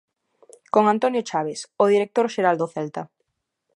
Con 0.73 0.83
Antonio 0.93 1.25
Chaves, 1.29 1.59
o 1.83 1.85
director 1.93 2.25
xeral 2.35 2.55
do 2.59 2.67
Celta. 2.73 3.03